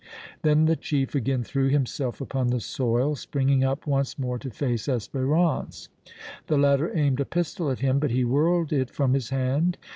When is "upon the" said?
2.21-2.59